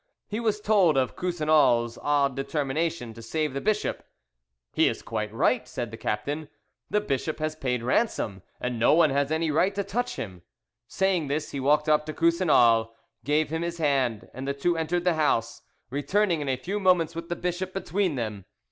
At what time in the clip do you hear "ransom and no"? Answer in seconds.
7.83-8.95